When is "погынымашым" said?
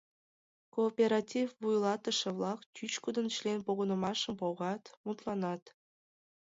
3.67-4.35